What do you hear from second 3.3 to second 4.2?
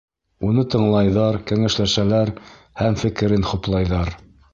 хуплайҙар.